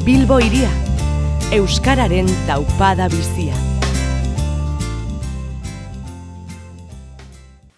Bilbo 0.00 0.38
iria, 0.40 0.70
Euskararen 1.52 2.24
taupada 2.48 3.04
bizia. 3.12 3.52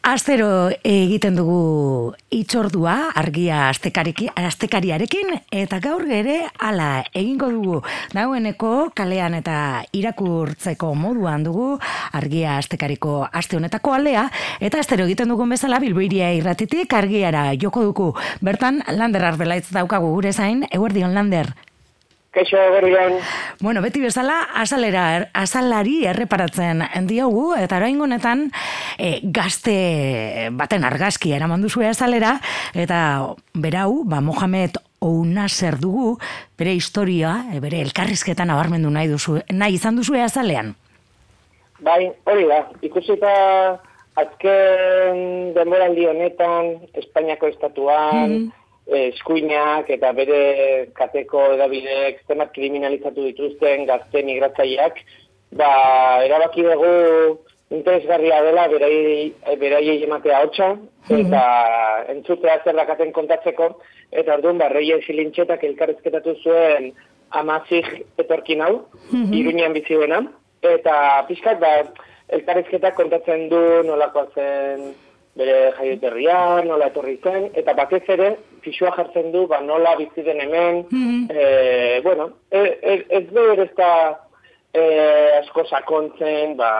Astero 0.07 0.71
egiten 0.87 1.35
dugu 1.35 2.13
itxordua 2.31 3.11
argia 3.19 3.65
astekariarekin 3.73 5.33
eta 5.51 5.81
gaur 5.83 6.07
ere 6.07 6.37
hala 6.63 7.03
egingo 7.11 7.49
dugu. 7.51 7.81
Dagoeneko 8.15 8.93
kalean 8.95 9.35
eta 9.41 9.83
irakurtzeko 9.91 10.93
moduan 10.95 11.43
dugu 11.43 11.73
argia 12.15 12.55
astekariko 12.61 13.17
aste 13.33 13.59
honetako 13.59 13.97
alea 13.99 14.29
eta 14.61 14.79
astero 14.79 15.11
egiten 15.11 15.35
dugun 15.35 15.57
bezala 15.57 15.83
bilboiria 15.83 16.31
irratitik 16.39 16.95
argiara 16.95 17.49
joko 17.59 17.83
dugu. 17.91 18.09
Bertan 18.41 18.83
lander 18.95 19.27
arbelaitz 19.33 19.73
daukagu 19.75 20.15
gure 20.15 20.33
zain 20.33 20.69
eguerdion 20.71 21.19
lander 21.19 21.51
Kaixo, 22.33 22.57
berrian. 22.57 23.19
Bueno, 23.61 23.83
beti 23.85 24.01
bezala, 24.01 24.39
asalera, 24.57 25.03
er, 25.19 25.25
asalari 25.37 26.07
erreparatzen 26.09 26.81
diogu, 27.05 27.51
eta 27.61 27.77
orain 27.77 28.01
honetan 28.01 28.47
e, 28.97 29.19
gazte 29.37 30.49
baten 30.57 30.87
argazki 30.89 31.35
eraman 31.37 31.61
duzu 31.61 31.85
azalera, 31.85 32.39
eta 32.73 33.03
berau, 33.53 34.01
ba, 34.09 34.23
Mohamed 34.25 34.81
Ouna 35.05 35.45
zer 35.51 35.77
dugu, 35.83 36.15
bere 36.57 36.73
historia, 36.73 37.35
e, 37.53 37.61
bere 37.61 37.83
elkarrizketan 37.85 38.55
abarmendu 38.55 38.89
nahi, 38.89 39.13
duzu, 39.13 39.43
nahi 39.53 39.77
izan 39.77 40.01
duzu 40.01 40.17
azalean. 40.17 40.73
Bai, 41.85 42.15
hori 42.25 42.49
da, 42.49 42.63
ikusita 42.81 43.37
azken 44.17 45.53
denboran 45.53 46.01
honetan, 46.09 46.79
Espainiako 46.97 47.53
estatuan, 47.53 48.25
mm 48.25 48.41
-hmm 48.41 48.62
eskuinak 48.87 49.91
eta 49.91 50.13
bere 50.13 50.89
kateko 50.95 51.53
edabideek 51.55 52.23
zenbat 52.27 52.53
kriminalizatu 52.55 53.25
dituzten 53.29 53.87
gazte 53.87 54.23
migratzaileak, 54.27 54.99
ba, 55.53 55.71
erabaki 56.27 56.65
dugu 56.67 57.39
interesgarria 57.73 58.43
dela 58.45 58.67
berai, 58.69 59.33
berai 59.61 60.03
ematea 60.03 60.43
hotxa, 60.45 60.69
mhm. 61.09 61.21
eta 61.21 61.43
entzutea 62.13 62.59
zer 62.65 62.77
dakaten 62.77 63.13
kontatzeko, 63.13 63.71
eta 64.11 64.35
orduan, 64.35 64.59
ba, 64.59 64.69
reien 64.69 65.01
silintxetak 65.07 65.65
elkarrezketatu 65.65 66.37
zuen 66.43 66.93
amazik 67.31 67.87
etorkin 68.19 68.61
hau, 68.61 68.89
mm 69.11 69.25
-hmm. 69.25 69.35
iruñean 69.35 69.73
bizi 69.73 69.97
eta 70.63 71.25
pixkat, 71.29 71.59
ba, 71.61 71.89
elkarrezketak 72.29 72.95
kontatzen 72.95 73.49
du 73.49 73.61
nolakoa 73.87 74.27
zen 74.35 74.95
bere 75.39 75.73
jaioterria, 75.79 76.63
nola 76.67 76.89
etorri 76.91 77.17
zen, 77.23 77.49
eta 77.57 77.75
batez 77.77 78.03
ere, 78.15 78.33
fixua 78.65 78.93
jartzen 78.97 79.31
du, 79.33 79.47
ba, 79.49 79.61
nola 79.65 79.95
bizi 80.01 80.25
den 80.27 80.41
hemen, 80.45 80.83
mm 80.91 81.31
e, 81.31 82.01
bueno, 82.05 82.31
e, 82.51 82.61
e, 82.83 82.97
ez 83.09 83.27
ez 83.33 83.71
da 83.77 83.93
e, 84.75 84.83
asko 85.41 85.65
sakontzen, 85.65 86.57
ba, 86.57 86.73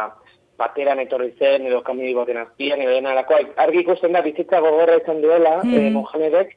bateran 0.59 1.01
etorri 1.01 1.33
zen, 1.39 1.67
edo 1.67 1.81
kamidi 1.83 2.15
baten 2.15 2.43
azpian, 2.43 2.81
edo 2.81 2.93
dena 2.93 3.15
lako, 3.15 3.41
argi 3.57 3.81
ikusten 3.81 4.13
da, 4.13 4.23
bizitza 4.23 4.61
gogorra 4.61 5.01
izan 5.01 5.23
duela, 5.23 5.63
mm 5.63 5.73
-hmm. 5.73 5.89
e, 5.89 5.91
Mohamedek, 5.91 6.57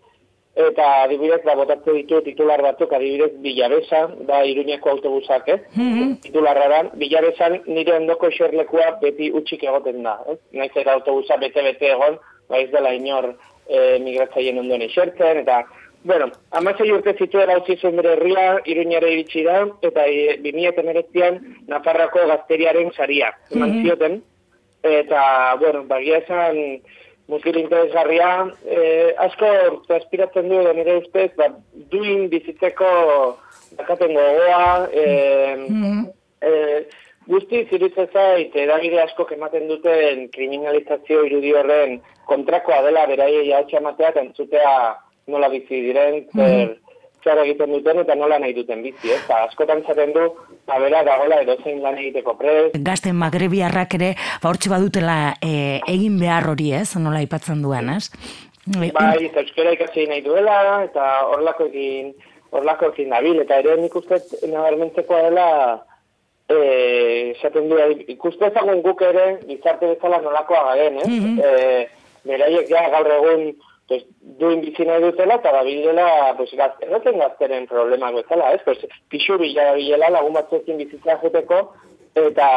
eta 0.55 0.85
adibidez, 1.03 1.41
ba, 1.43 1.53
botatze 1.59 1.93
ditu 1.97 2.21
titular 2.23 2.61
batzuk, 2.63 2.93
adibidez, 2.95 3.33
Bilabesa, 3.43 4.05
da, 4.27 4.41
Iruñeko 4.47 4.89
autobusak, 4.89 5.49
ez? 5.49 5.59
Mm 5.75 5.93
-hmm. 5.93 6.21
Titularra 6.23 6.67
da, 6.69 6.83
Bilabesan 6.93 7.61
nire 7.65 7.93
ondoko 7.93 8.27
eserlekua 8.27 8.99
beti 9.01 9.31
utxik 9.31 9.63
egoten 9.63 10.03
da, 10.03 10.19
ez? 10.31 10.37
Naiz 10.51 10.71
eta 10.75 10.93
autobusa 10.93 11.37
bete-bete 11.37 11.91
egon, 11.91 12.17
ba, 12.49 12.57
ez 12.57 12.71
dela 12.71 12.93
inor 12.93 13.35
e, 13.67 13.99
migratzaien 13.99 14.59
ondoen 14.59 14.81
esertzen, 14.81 15.37
eta, 15.37 15.65
bueno, 16.03 16.31
amazai 16.51 16.91
urte 16.91 17.15
zituela 17.19 17.53
hau 17.53 17.75
zuen 17.75 17.95
bere 17.95 18.13
herria, 18.13 18.61
Iruñare 18.65 19.11
iritsi 19.11 19.43
da, 19.43 19.67
eta 19.81 20.07
e, 20.07 20.37
2008an 20.39 21.67
Nafarrako 21.67 22.27
gazteriaren 22.27 22.91
saria, 22.93 23.33
eman 23.51 23.69
mm 23.69 23.75
-hmm. 23.75 23.83
zioten, 23.83 24.23
eta, 24.83 25.55
bueno, 25.59 25.83
bagia 25.83 26.17
esan, 26.17 26.79
mutil 27.27 27.57
interesgarria, 27.57 28.51
eh, 28.65 29.13
asko 29.17 29.47
aspiratzen 29.97 30.49
du 30.49 30.61
nire 30.77 30.99
ustez, 31.01 31.31
ba, 31.37 31.49
duin 31.91 32.27
bizitzeko 32.29 32.91
dakaten 33.77 34.13
gogoa, 34.13 34.89
eh, 34.93 35.55
mm 35.57 35.81
-hmm. 35.81 36.05
eh, 36.41 36.85
guzti 37.27 37.65
ziritza 37.69 38.05
zait, 38.13 38.55
edagide 38.55 39.01
asko 39.01 39.27
ematen 39.31 39.67
duten 39.67 40.27
kriminalizazio 40.29 41.25
irudi 41.25 41.53
horren 41.53 42.01
kontrakoa 42.25 42.81
dela 42.81 43.07
beraiei 43.07 43.51
hau 43.53 43.63
txamatea, 43.65 44.13
entzutea 44.21 44.73
nola 45.27 45.49
bizi 45.49 45.81
diren, 45.81 46.25
zer, 46.35 46.77
zer 47.25 47.41
egiten 47.41 47.73
duten 47.73 48.01
eta 48.03 48.15
nola 48.17 48.37
nahi 48.41 48.53
duten 48.53 48.83
bizi, 48.85 49.11
ez? 49.15 49.21
Ba, 49.29 49.41
askotan 49.47 49.81
zaten 49.83 50.13
du, 50.15 50.25
abera 50.67 51.01
ba, 51.01 51.07
dagoela 51.09 51.41
edozein 51.43 51.81
lan 51.83 51.97
egiteko 52.01 52.35
prez. 52.39 52.69
Gazten 52.89 53.17
magrebiarrak 53.21 53.97
ere, 53.97 54.11
ba, 54.43 54.51
hortxe 54.51 54.71
badutela 54.73 55.17
e, 55.41 55.81
egin 55.95 56.19
behar 56.21 56.51
hori, 56.53 56.71
ez? 56.77 56.87
Nola 57.01 57.23
aipatzen 57.23 57.65
duen, 57.65 57.89
ez? 57.97 58.11
Bai, 58.75 58.91
eta 59.27 59.43
euskera 59.43 59.73
ikasi 59.75 60.07
nahi 60.09 60.23
duela, 60.25 60.83
eta 60.85 61.09
horlako 61.33 61.67
egin, 61.71 62.13
horlako 62.55 62.93
egin 62.93 63.11
nabil, 63.13 63.41
eta 63.43 63.59
ere 63.61 63.75
nik 63.81 63.97
uste 63.97 64.21
nabarmentzekoa 64.45 65.21
dela, 65.27 65.49
e, 66.49 66.57
esaten 67.35 67.69
du, 67.69 67.81
ikuste 68.15 68.49
ezagun 68.49 68.81
guk 68.85 69.05
ere, 69.05 69.27
gizarte 69.49 69.93
bezala 69.93 70.21
nolakoa 70.23 70.65
garen, 70.71 71.01
ez? 71.03 71.07
Mm 71.09 71.37
-hmm. 71.37 71.39
e, 71.45 72.05
beraiek 72.25 72.69
ja 72.69 72.89
gaur 72.93 73.11
egun, 73.19 73.47
pues, 73.87 74.03
duin 74.19 74.61
bizina 74.61 74.99
dutela, 74.99 75.35
eta 75.35 75.63
bildela, 75.63 76.33
pues, 76.37 76.51
gazte, 76.57 76.87
eroten 76.87 77.19
gazteren 77.19 77.67
problema 77.67 78.11
bezala, 78.11 78.53
ez? 78.53 78.61
Pues, 78.65 78.79
pixu 79.09 79.37
bila 79.37 79.73
bilela 79.77 80.09
lagun 80.09 80.33
batzuekin 80.33 80.77
bizitza 80.81 81.19
joteko, 81.21 81.61
eta 82.15 82.47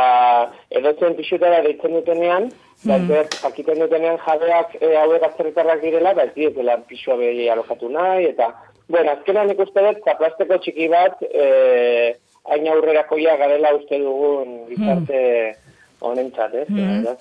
edotzen 0.71 1.17
pixutara 1.19 1.61
deitzen 1.67 1.99
dutenean, 1.99 2.49
mm. 2.85 3.13
jakiten 3.43 3.83
dutenean 3.83 4.19
jabeak 4.25 4.77
e, 4.81 4.95
hauek 4.97 5.27
atzerritarrak 5.29 5.83
direla, 5.83 6.15
ba 6.15 6.29
ez 6.29 6.35
dira 6.55 6.79
pixua 6.89 7.19
behi 7.21 7.49
alokatu 7.49 7.91
nahi, 7.93 8.31
eta, 8.33 8.53
bueno, 8.89 9.13
azkenan 9.13 9.51
ikuste 9.53 9.85
dut, 9.85 10.05
zaplasteko 10.05 10.61
txiki 10.63 10.89
bat, 10.89 11.21
e, 11.29 12.15
hain 12.49 12.69
aurrerakoia 12.73 13.37
garela 13.37 13.75
uste 13.77 13.99
dugun 14.01 14.61
gizarte, 14.71 15.19
mm 15.19 15.68
honentzat, 16.01 16.55
ez? 16.55 16.69
Mm 16.69 17.17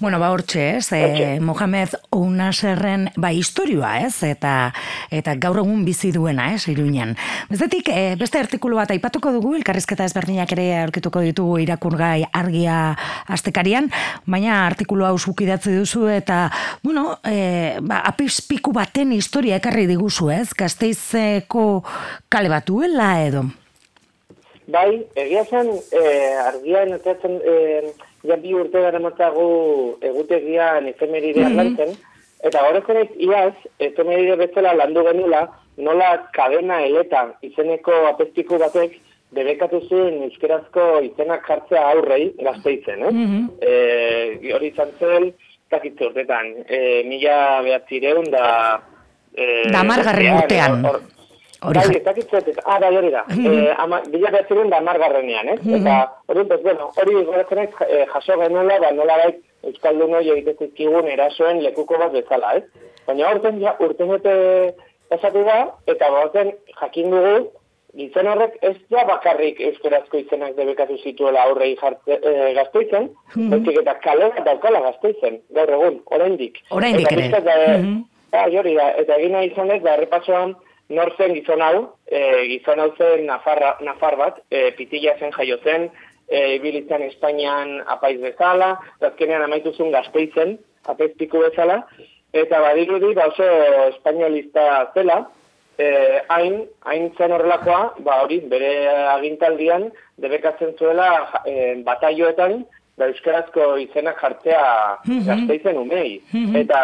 Bueno, 0.00 0.18
ba 0.18 0.30
hortxe, 0.32 0.76
ez? 0.76 0.92
E, 0.92 1.40
Mohamed 1.40 1.94
Ounaserren 2.10 3.10
ba 3.16 3.32
historioa, 3.32 3.98
ez? 4.06 4.22
Eta 4.24 4.72
eta 5.10 5.34
gaur 5.36 5.58
egun 5.60 5.84
bizi 5.84 6.12
duena, 6.12 6.50
ez? 6.54 6.66
Iruinan. 6.68 7.16
Bestetik, 7.50 7.90
e, 7.92 8.16
beste 8.16 8.40
artikulu 8.40 8.78
bat 8.80 8.90
aipatuko 8.94 9.32
dugu, 9.34 9.54
elkarrizketa 9.58 10.06
ezberdinak 10.08 10.52
ere 10.56 10.68
aurkituko 10.80 11.20
ditugu 11.26 11.58
irakurgai 11.66 12.24
argia 12.32 12.96
astekarian, 13.28 13.90
baina 14.26 14.64
artikulu 14.66 15.04
hau 15.04 15.18
zukidatze 15.18 15.74
duzu 15.76 16.06
eta, 16.08 16.46
bueno, 16.82 17.18
e, 17.24 17.76
ba, 17.82 18.00
apispiku 18.08 18.72
baten 18.72 19.12
historia 19.12 19.60
ekarri 19.60 19.86
diguzu, 19.90 20.30
ez? 20.30 20.48
Gazteizeko 20.56 21.82
kale 22.28 22.48
batuela 22.48 23.18
edo? 23.26 23.44
Bai, 24.70 25.02
egia 25.18 25.42
zen, 25.44 25.72
e, 25.90 26.02
argia 26.44 26.84
notatzen, 26.86 27.40
e, 27.42 27.92
ja 28.22 28.36
bi 28.36 28.54
urte 28.54 28.80
gara 28.80 28.98
matzago 28.98 29.98
egutegian 30.00 30.88
efemeride 30.88 31.44
mm 31.44 31.58
-hmm. 31.58 31.96
eta 32.44 32.64
horrezko 32.66 32.92
nahi 32.92 33.08
iaz, 33.28 33.54
efemeride 33.78 34.36
bezala 34.36 34.74
landu 34.74 35.04
genula, 35.04 35.48
nola 35.76 36.10
kadena 36.32 36.80
eleta 36.82 37.28
izeneko 37.42 37.92
apestiku 38.08 38.58
batek, 38.58 38.98
debekatu 39.36 39.80
zuen 39.88 40.22
euskerazko 40.26 40.86
izenak 41.06 41.46
jartzea 41.48 41.84
aurrei 41.92 42.32
gazteitzen, 42.42 43.02
eh? 43.02 43.12
Mm 43.12 43.48
e, 43.60 44.52
hori 44.54 44.72
izan 44.72 44.90
zen, 44.98 45.30
kakitzu 45.70 46.10
urtetan, 46.10 46.50
e, 46.66 47.02
mila 47.06 47.62
behatzireun 47.62 48.30
da... 48.30 48.80
E, 49.34 49.70
da 49.70 49.84
margarren 49.86 50.40
urtean. 50.42 50.82
Hori 51.60 51.76
bai, 51.76 51.96
ez 51.96 52.04
dakit 52.04 52.30
zuetet, 52.30 52.58
ah, 52.64 52.78
bai, 52.80 52.94
hori 52.96 53.10
da. 53.12 53.24
Eh, 53.28 53.74
ama, 53.82 54.00
bila 54.08 54.30
behatzeron 54.32 54.70
da 54.72 54.80
margarrenean, 54.80 55.48
eh? 55.52 55.58
Eta, 55.76 55.96
hori, 56.26 56.44
pues, 56.48 56.62
bueno, 56.62 56.88
hori 56.96 57.24
goratzen 57.28 57.58
ez, 57.58 57.70
eh, 57.86 58.06
jaso 58.12 58.38
genuela, 58.40 58.78
ba, 58.80 58.92
nola 58.96 59.18
bai, 59.24 59.34
Euskalduno 59.68 60.22
egitezizkigun 60.24 61.08
erasoen 61.12 61.60
lekuko 61.60 61.98
bat 62.00 62.14
bezala, 62.16 62.54
eh? 62.56 62.62
Baina 63.06 63.28
horten, 63.28 63.60
ja, 63.60 63.74
urten 63.84 64.08
bete 64.14 64.34
pasatu 65.12 65.42
da, 65.44 65.58
eta 65.90 66.08
horten 66.16 66.54
jakin 66.80 67.12
dugu, 67.12 67.34
gizon 67.98 68.30
horrek 68.30 68.56
ez 68.62 68.76
da 68.94 69.04
bakarrik 69.08 69.60
euskarazko 69.68 70.16
izenak 70.22 70.54
debekatu 70.56 70.96
zituela 71.02 71.42
aurrei 71.48 71.74
jartze, 71.76 72.16
e, 72.22 72.52
gaztoizen, 72.54 73.10
mm 73.34 73.50
-hmm. 73.50 73.80
eta 73.82 73.94
kale 74.04 74.30
daukala 74.46 74.80
gaztoizen, 74.80 75.40
gaur 75.50 75.72
egun, 75.76 76.00
oraindik. 76.06 76.62
Oraindik 76.70 77.12
ere. 77.12 77.28
Mm 77.28 77.84
-hmm. 77.84 78.76
da, 78.76 78.90
eta 79.02 79.14
egina 79.16 79.42
izan 79.42 79.70
ez, 79.70 79.82
da, 79.82 79.94
errepasoan, 79.94 80.54
nortzen 80.90 81.34
gizon 81.34 81.62
hau, 81.62 81.88
e, 82.10 82.20
gizon 82.50 82.80
hau 82.82 82.90
zen 82.98 83.26
Nafarra, 83.26 83.76
Nafar 83.86 84.16
bat, 84.20 84.40
e, 84.50 84.70
pitila 84.76 85.16
zen 85.18 85.32
jaio 85.36 85.58
zen, 85.64 85.88
e, 86.28 86.56
ibilitzen 86.56 87.02
Espainian 87.08 87.80
apaiz 87.86 88.18
bezala, 88.20 88.74
azkenean 89.00 89.42
amaitu 89.46 89.72
zuen 89.72 89.92
gazteizen, 89.94 90.58
apaiz 90.86 91.12
bezala, 91.18 91.84
eta 92.32 92.60
badirudi 92.62 93.14
ba 93.14 93.26
oso 93.30 93.46
espainolista 93.88 94.90
zela, 94.94 95.26
eh, 95.78 96.20
hain, 96.28 96.64
hain 96.84 97.10
zen 97.16 97.32
horrelakoa, 97.32 97.94
ba 98.04 98.20
hori, 98.22 98.40
bere 98.52 98.70
agintaldian, 99.16 99.88
debekatzen 100.20 100.74
zuela 100.78 101.08
eh, 101.46 101.74
bataioetan, 101.86 102.64
ba, 102.98 103.08
euskarazko 103.08 103.76
izenak 103.80 104.20
jartzea 104.20 104.64
Mhm. 105.06 105.26
gazteizen 105.26 105.78
umei. 105.78 106.20
Mhm. 106.32 106.56
Eta 106.56 106.80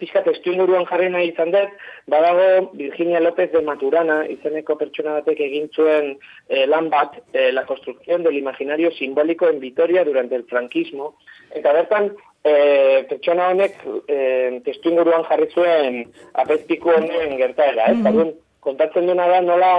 pixka 0.00 0.22
testu 0.26 0.52
inguruan 0.52 0.86
jarri 0.90 1.10
nahi 1.10 1.32
izan 1.32 1.52
dut, 1.54 1.74
badago 2.06 2.70
Virginia 2.74 3.20
López 3.20 3.50
de 3.52 3.62
Maturana, 3.62 4.22
izeneko 4.30 4.76
pertsona 4.80 5.18
batek 5.18 5.42
egin 5.48 5.68
zuen 5.74 6.14
eh, 6.48 6.66
lan 6.66 6.90
bat, 6.90 7.18
eh, 7.32 7.50
la 7.52 7.66
construcción 7.66 8.22
del 8.22 8.38
imaginario 8.38 8.90
simbólico 8.92 9.48
en 9.48 9.60
Vitoria 9.60 10.04
durante 10.04 10.34
el 10.36 10.44
franquismo, 10.44 11.16
eta 11.50 11.72
bertan 11.72 12.12
eh, 12.44 13.04
pertsona 13.08 13.50
honek 13.50 13.78
eh, 14.08 14.60
testu 14.64 14.90
inguruan 14.90 15.24
jarri 15.28 15.48
zuen 15.52 16.02
apezpiku 16.34 16.94
honen 16.96 17.38
gertaera, 17.38 17.92
ez? 17.92 18.02
Mm 18.02 18.34
kontatzen 18.66 19.06
duena 19.06 19.28
da 19.30 19.40
nola 19.44 19.70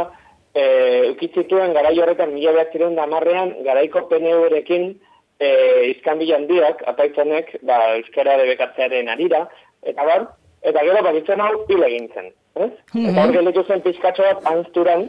eh, 0.56 1.12
ukitzituen 1.12 1.76
garai 1.76 1.96
horretan 2.00 2.34
mila 2.34 2.56
behatzireun 2.56 2.96
da 2.96 3.08
marrean, 3.12 3.54
garaiko 3.68 4.06
PNU-rekin 4.12 4.90
eh, 5.44 5.92
izkanbil 5.92 6.34
handiak, 6.38 6.84
apaitzonek, 6.94 7.58
ba, 7.68 7.80
euskara 8.00 8.38
debekatzearen 8.42 9.12
arira, 9.14 9.46
eta 9.84 10.06
bar, 10.10 10.28
eta 10.62 10.84
gero 10.90 11.04
baritzen 11.04 11.42
hau 11.42 11.54
hil 11.70 11.84
egin 11.90 12.10
zen. 12.14 12.30
Ez? 12.58 12.72
Eta 12.94 13.24
hor 13.24 13.34
gelditu 13.36 13.64
zen 13.68 13.82
pizkatxo 13.86 14.24
bat 14.24 14.46
anzturan, 14.52 15.08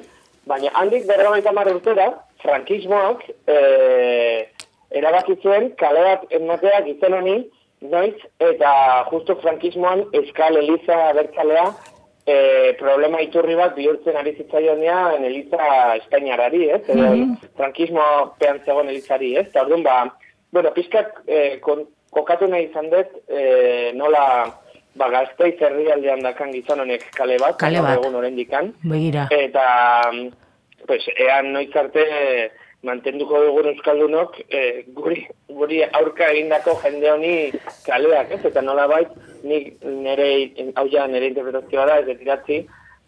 baina 0.48 0.72
handik 0.80 1.06
berrogeita 1.08 1.52
mar 1.52 1.70
urtera, 1.72 2.08
frankismoak 2.42 3.24
eh, 3.48 4.48
erabaki 4.90 5.36
zuen 5.42 5.72
kale 5.80 6.04
bat 6.04 6.26
ematea 6.40 6.82
gizen 6.86 7.14
honi, 7.14 7.38
noiz, 7.80 8.16
eta 8.42 8.70
justu 9.10 9.36
frankismoan 9.42 10.04
Euskal 10.12 10.56
Eliza 10.56 11.12
bertzalea 11.14 11.68
e, 12.28 12.74
problema 12.78 13.20
iturri 13.24 13.56
bat 13.58 13.76
bihurtzen 13.76 14.16
ari 14.20 14.34
zitzaionean 14.36 15.24
Eliza 15.24 15.68
Espainiarari, 16.00 16.64
ez? 16.76 16.82
Edo 16.94 17.12
frankismo 17.60 18.04
pean 18.40 18.60
zegoen 18.64 18.90
Elizari, 18.92 19.34
ez? 19.36 19.46
Eta 19.48 19.64
orduan, 19.64 19.84
ba, 19.86 19.98
bueno, 20.52 20.72
pizkat 20.76 21.14
e, 21.26 21.58
kon, 21.64 21.86
kokatu 22.10 22.46
nahi 22.49 22.69
izan 22.70 22.90
dut, 22.90 23.10
e, 23.28 23.93
nola 23.94 24.25
ba, 24.99 25.08
gazteiz 25.12 25.56
herrialdean 25.60 26.22
dakan 26.25 26.52
gizon 26.52 26.81
honek 26.84 27.05
kale 27.14 27.37
bat, 27.40 27.56
Kale 27.60 27.82
bat. 27.82 27.99
egun 27.99 28.14
orendikan, 28.19 28.72
Begira. 28.84 29.28
eta 29.31 29.66
pues, 30.87 31.05
ean 31.16 31.52
noiz 31.52 31.70
arte 31.76 32.05
mantenduko 32.87 33.40
dugun 33.43 33.72
euskaldunok 33.72 34.37
e, 34.49 34.84
guri, 34.94 35.26
guri 35.50 35.82
aurka 35.84 36.28
egindako 36.32 36.76
jende 36.82 37.10
honi 37.10 37.32
kaleak, 37.87 38.31
ez? 38.37 38.44
Eta 38.52 38.62
nola 38.62 38.87
bait, 38.90 39.08
nik 39.43 39.72
nire, 39.84 40.28
hau 40.76 40.87
ja, 40.93 41.06
nire 41.11 41.26
interpretazioa 41.32 41.87
da, 41.90 41.99
ez 41.99 42.06
detiratzi, 42.06 42.61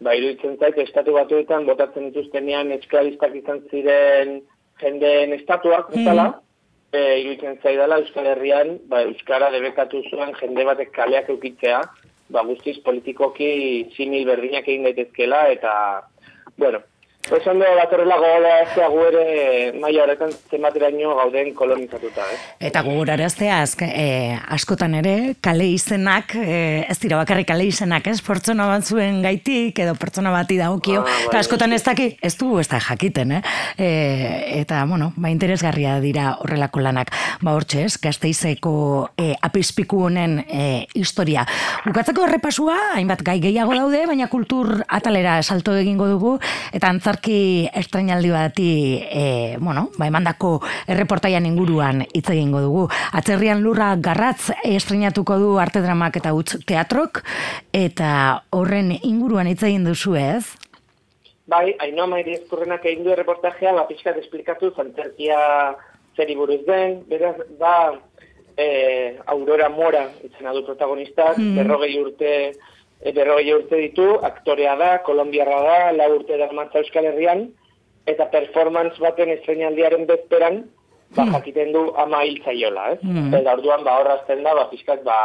ba, 0.03 0.15
iruditzen 0.17 0.57
zait, 0.59 0.77
estatu 0.83 1.15
batuetan 1.15 1.65
botatzen 1.65 2.09
dituztenean 2.09 2.71
esklabistak 2.75 3.35
izan 3.39 3.63
ziren 3.71 4.41
jendeen 4.81 5.33
estatuak, 5.39 5.91
bezala, 5.95 6.27
e, 6.91 7.01
iruditzen 7.21 7.59
zaidala 7.63 7.99
Euskal 8.03 8.27
Herrian, 8.33 8.77
ba, 8.91 9.01
Euskara 9.07 9.51
debekatu 9.53 10.03
zuen 10.09 10.33
jende 10.39 10.65
batek 10.67 10.93
kaleak 10.95 11.29
eukitzea, 11.33 11.81
ba, 12.31 12.45
guztiz 12.47 12.77
politikoki 12.85 13.51
simil 13.95 14.27
berdinak 14.29 14.67
egin 14.67 14.87
daitezkela, 14.87 15.45
eta, 15.55 15.73
bueno, 16.57 16.83
Pues 17.29 17.45
ondo 17.47 17.65
batorrela 17.77 18.17
gogola 18.17 18.51
ez 18.63 18.73
gu 18.75 19.01
ere 19.07 19.25
maila 19.79 20.03
horretan 20.03 20.31
zenbateraino 20.49 21.13
gauden 21.15 21.53
kolonizatuta, 21.55 22.25
eh? 22.33 22.37
Eta 22.67 22.81
gogoraraztea 22.83 23.59
azk, 23.61 23.83
e, 23.85 24.37
askotan 24.55 24.95
ere 24.97 25.35
kale 25.39 25.67
izenak, 25.69 26.33
e, 26.35 26.85
ez 26.89 26.97
dira 26.99 27.19
bakarrik 27.21 27.47
kale 27.51 27.67
izenak, 27.69 28.07
ez? 28.09 28.17
Pertsona 28.25 28.65
batzuen 28.67 29.21
gaitik 29.23 29.79
edo 29.79 29.93
pertsona 29.99 30.31
bati 30.33 30.57
dagokio, 30.59 31.03
Ah, 31.05 31.19
eta 31.27 31.39
askotan 31.39 31.73
ez 31.73 31.83
daki, 31.83 32.07
ez 32.21 32.33
du 32.37 32.57
ez 32.59 32.67
da 32.67 32.79
jakiten, 32.81 33.31
eh? 33.37 33.41
E, 33.77 33.89
eta, 34.61 34.83
bueno, 34.89 35.11
ba, 35.15 35.29
interesgarria 35.29 35.99
dira 36.01 36.35
horrelako 36.41 36.81
lanak. 36.81 37.13
Ba, 37.41 37.53
hortxe, 37.53 37.85
ez? 37.85 37.97
Gazteizeko 38.01 38.73
e, 39.17 39.31
apizpiku 39.41 40.03
honen 40.07 40.39
e, 40.47 40.87
historia. 40.97 41.45
Bukatzeko 41.85 42.25
errepasua, 42.27 42.77
hainbat 42.97 43.23
gai 43.25 43.39
gehiago 43.43 43.77
daude, 43.77 44.05
baina 44.09 44.27
kultur 44.27 44.81
atalera 44.89 45.41
salto 45.43 45.77
egingo 45.77 46.09
dugu, 46.09 46.35
eta 46.73 46.89
antzarki 47.11 47.69
estrainaldi 47.73 48.29
bati, 48.31 49.01
e, 49.03 49.57
bueno, 49.59 49.89
ba, 49.97 50.07
emandako 50.07 50.61
erreportaian 50.87 51.45
inguruan 51.45 52.05
hitz 52.13 52.29
egingo 52.29 52.61
dugu. 52.61 52.87
Atzerrian 53.11 53.61
lurra 53.61 53.95
garratz 53.97 54.51
estrenatuko 54.63 55.37
du 55.37 55.59
arte 55.59 55.81
dramak 55.81 56.15
eta 56.15 56.33
utz 56.33 56.63
teatrok, 56.65 57.23
eta 57.73 58.43
horren 58.51 58.93
inguruan 59.03 59.47
hitz 59.47 59.63
egin 59.63 59.83
duzu 59.83 60.15
ez? 60.15 60.55
Bai, 61.47 61.75
Ainoa 61.79 62.07
Mairi 62.07 62.37
Ezkurrenak 62.37 62.85
egin 62.85 63.03
du 63.03 63.11
erreportajea, 63.11 63.73
ba, 63.73 63.87
pixkat 63.89 64.17
esplikatu 64.17 64.71
zantzerkia 64.71 65.75
zeri 66.15 66.35
buruz 66.35 66.61
den, 66.65 67.01
beraz, 67.09 67.35
ba, 67.59 67.97
e, 68.55 69.17
Aurora 69.27 69.67
Mora 69.69 70.07
itzena 70.23 70.53
du 70.53 70.63
protagonistak, 70.63 71.35
berrogei 71.57 71.97
urte 71.99 72.31
e, 73.01 73.11
berrogei 73.11 73.53
urte 73.55 73.79
ditu, 73.81 74.07
aktorea 74.23 74.75
da, 74.79 74.91
kolombiarra 75.05 75.61
da, 75.65 75.79
lau 75.97 76.11
urte 76.19 76.37
da 76.37 76.51
matza 76.53 76.81
Euskal 76.81 77.09
Herrian, 77.09 77.47
eta 78.09 78.27
performance 78.33 79.01
baten 79.01 79.29
estrenaldiaren 79.35 80.07
bezperan, 80.09 80.63
ba, 81.15 81.27
jakiten 81.35 81.73
du 81.75 81.87
ama 82.01 82.23
hil 82.25 82.41
zaiola, 82.45 82.91
ez? 82.95 82.99
Mm. 83.03 83.31
Eta 83.41 83.55
orduan, 83.57 83.85
ba, 83.87 83.99
horrazten 84.01 84.43
da, 84.45 84.55
ba, 84.57 84.67
pixkat, 84.71 85.03
ba, 85.07 85.19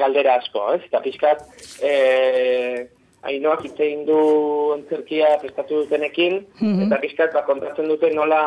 galdera 0.00 0.38
asko, 0.40 0.66
ez? 0.76 0.82
Eta 0.88 1.02
pixkat, 1.04 1.46
e, 1.84 2.88
Ainoak 3.22 3.60
hitz 3.62 3.76
egin 3.78 4.00
du 4.02 4.18
antzerkia 4.74 5.36
prestatu 5.38 5.84
dutenekin, 5.84 6.40
eta 6.88 6.98
pixkat, 7.04 7.30
ba, 7.36 7.44
kontratzen 7.46 7.86
duten 7.86 8.16
nola, 8.18 8.40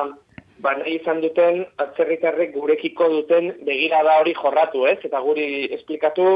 ba, 0.60 0.74
nahi 0.82 0.98
izan 1.00 1.22
duten 1.24 1.64
atzerritarrek 1.84 2.54
gurekiko 2.56 3.08
duten 3.14 3.54
begirada 3.68 4.20
hori 4.20 4.36
jorratu, 4.36 4.86
ez? 4.92 4.98
Eta 5.08 5.22
guri 5.24 5.48
esplikatu, 5.78 6.28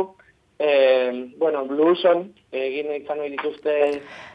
eh, 0.59 1.33
bueno, 1.37 1.65
blueson, 1.65 2.33
egin 2.51 2.91
izan 2.99 3.21
hori 3.23 3.31
dituzte... 3.31 3.75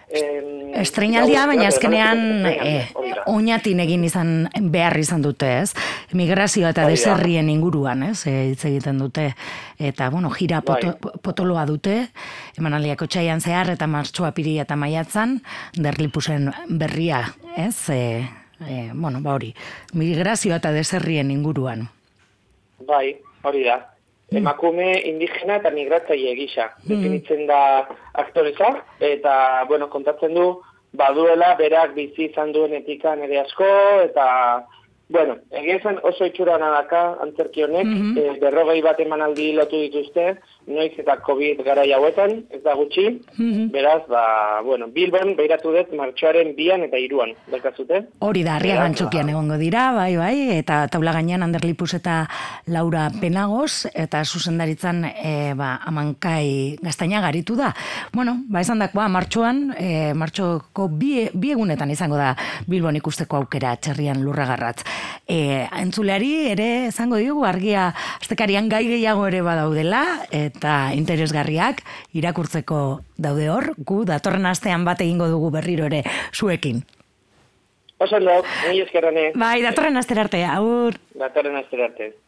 Eh, 0.09 0.73
Estreinaldia, 0.81 1.47
baina 1.49 1.69
azkenean 1.69 2.47
eh, 2.49 2.91
oinatin 3.29 3.81
egin 3.85 4.05
izan 4.05 4.49
behar 4.73 4.97
izan 5.01 5.23
dute, 5.25 5.49
ez? 5.63 5.73
Migrazio 6.17 6.69
eta 6.69 6.87
deserrien 6.89 7.49
inguruan, 7.53 8.03
ez? 8.11 8.27
E, 8.29 8.35
hitz 8.51 8.65
egiten 8.69 9.01
dute. 9.01 9.31
Eta, 9.79 10.11
bueno, 10.13 10.31
jira 10.33 10.61
poto, 10.65 10.95
Bai. 11.01 11.15
potoloa 11.25 11.65
dute, 11.69 11.97
emanaldiako 12.59 13.09
txaian 13.09 13.41
zehar 13.45 13.73
eta 13.75 13.89
martxoa 13.91 14.33
piri 14.37 14.59
eta 14.65 14.77
maiatzan, 14.81 15.39
derlipusen 15.77 16.53
berria, 16.69 17.25
ez? 17.57 17.77
E, 17.93 18.05
e, 18.61 18.85
bueno, 18.93 19.21
ba 19.25 19.37
hori, 19.37 19.55
migrazio 19.97 20.57
eta 20.57 20.73
deserrien 20.73 21.33
inguruan. 21.33 21.89
Bai, 22.85 23.17
hori 23.43 23.65
da. 23.69 23.81
Emakume 24.33 24.93
indigena 25.11 25.59
eta 25.61 25.71
migratzaile 25.71 26.35
gisa. 26.39 26.71
Definitzen 26.89 27.47
da 27.47 27.59
aktoreza, 28.13 28.71
eta, 29.01 29.35
bueno, 29.69 29.91
kontatzen 29.93 30.35
du, 30.35 30.47
baduela 30.97 31.55
berak 31.59 31.95
bizi 31.95 32.31
izan 32.31 32.53
duen 32.55 32.73
etika 32.79 33.15
nere 33.19 33.41
asko, 33.43 33.69
eta, 34.07 34.27
bueno, 35.09 35.37
egia 35.51 35.77
esan 35.77 35.99
oso 36.03 36.25
itxura 36.25 36.57
nadaka 36.59 37.19
antzerki 37.23 37.65
honek, 37.67 37.89
eh, 38.17 38.39
berrogei 38.41 38.81
bat 38.83 39.01
emanaldi 39.01 39.53
lotu 39.53 39.81
dituzte, 39.83 40.39
noiz 40.67 40.93
eta 40.97 41.19
COVID 41.21 41.61
garai 41.65 41.91
hauetan, 41.93 42.39
ez 42.51 42.63
da 42.65 42.75
gutxi, 42.75 43.21
beraz, 43.73 44.03
ba, 44.09 44.63
bueno, 44.65 44.89
Bilbon 44.89 45.35
behiratu 45.37 45.75
dut 45.75 45.93
martxoaren 45.97 46.55
bian 46.57 46.87
eta 46.87 46.97
iruan, 46.97 47.35
dakazute? 47.53 48.01
Hori 48.25 48.45
da, 48.47 48.57
arriagan 48.57 48.95
Beraz, 48.95 49.03
txokian 49.03 49.29
egongo 49.35 49.59
dira, 49.61 49.91
bai, 49.93 50.17
bai, 50.17 50.35
eta 50.57 50.87
taula 50.89 51.13
gainean 51.13 51.45
Ander 51.45 51.65
Lipus 51.65 51.93
eta 51.99 52.25
Laura 52.73 53.11
Penagos, 53.21 53.85
eta 53.93 54.25
zuzendaritzan 54.25 55.05
e, 55.11 55.35
ba, 55.59 55.75
amankai 55.85 56.79
gaztaina 56.83 57.21
garitu 57.21 57.59
da. 57.61 57.75
Bueno, 58.15 58.39
ba, 58.49 58.65
esan 58.65 58.81
dakoa, 58.81 59.11
martxoan, 59.13 59.67
e, 59.77 60.13
martxoko 60.17 60.89
bi, 60.89 61.29
bi 61.35 61.53
egunetan 61.53 61.93
izango 61.93 62.17
da 62.17 62.33
Bilbon 62.71 62.97
ikusteko 62.97 63.43
aukera 63.43 63.77
txerrian 63.77 64.25
lurragarratz. 64.25 64.94
E, 65.27 65.69
entzuleari 65.81 66.51
ere 66.51 66.87
esango 66.89 67.17
diogu 67.17 67.45
argia 67.49 67.95
astekarian 68.21 68.69
gai 68.69 68.85
gehiago 68.87 69.27
ere 69.27 69.41
badaudela, 69.43 70.03
eta 70.31 70.93
interesgarriak 70.95 71.81
irakurtzeko 72.13 73.01
daude 73.17 73.49
hor, 73.51 73.73
gu 73.79 74.05
datorren 74.05 74.47
astean 74.47 74.85
bat 74.85 75.01
egingo 75.01 75.29
dugu 75.29 75.51
berriro 75.55 75.87
ere 75.87 76.03
zuekin. 76.35 76.85
Oso 77.99 78.17
ondo, 78.17 78.43
ni 78.69 78.81
eskerrane, 78.81 79.31
Bai, 79.39 79.63
datorren 79.63 79.97
astera 79.97 80.25
arte, 80.27 80.45
aur. 80.45 80.97
datorren 81.15 81.57
astera 81.57 81.85
arte. 81.87 82.15